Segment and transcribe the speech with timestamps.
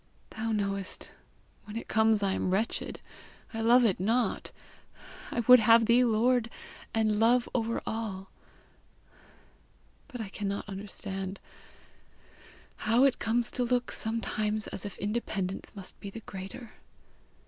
[0.31, 1.11] Thou knowest,
[1.65, 2.99] when it comes I am wretched.
[3.53, 4.51] I love it not.
[5.29, 6.49] I would have thee lord
[6.91, 8.31] and love over all.
[10.07, 11.39] But I cannot understand:
[12.77, 16.73] how comes it to look sometimes as if independence must be the greater?